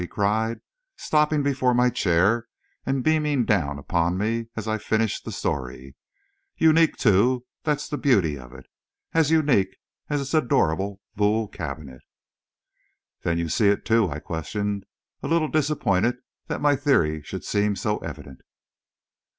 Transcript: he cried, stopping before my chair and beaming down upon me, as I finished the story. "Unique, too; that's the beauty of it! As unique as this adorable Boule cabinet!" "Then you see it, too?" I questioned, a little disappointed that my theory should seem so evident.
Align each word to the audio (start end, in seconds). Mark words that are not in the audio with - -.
he 0.01 0.07
cried, 0.07 0.59
stopping 0.97 1.43
before 1.43 1.75
my 1.75 1.87
chair 1.87 2.47
and 2.87 3.03
beaming 3.03 3.45
down 3.45 3.77
upon 3.77 4.17
me, 4.17 4.47
as 4.55 4.67
I 4.67 4.79
finished 4.79 5.23
the 5.25 5.31
story. 5.31 5.95
"Unique, 6.57 6.97
too; 6.97 7.45
that's 7.63 7.87
the 7.87 7.99
beauty 7.99 8.35
of 8.35 8.51
it! 8.51 8.65
As 9.13 9.29
unique 9.29 9.77
as 10.09 10.19
this 10.19 10.33
adorable 10.33 11.01
Boule 11.15 11.47
cabinet!" 11.47 12.01
"Then 13.21 13.37
you 13.37 13.47
see 13.47 13.67
it, 13.67 13.85
too?" 13.85 14.09
I 14.09 14.17
questioned, 14.17 14.87
a 15.21 15.27
little 15.27 15.49
disappointed 15.49 16.15
that 16.47 16.61
my 16.61 16.75
theory 16.75 17.21
should 17.21 17.43
seem 17.43 17.75
so 17.75 17.99
evident. 17.99 18.41